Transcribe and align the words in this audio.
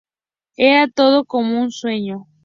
Era 0.57 0.87
todo 0.87 1.25
como 1.25 1.61
un 1.61 1.69
sueño. 1.69 2.25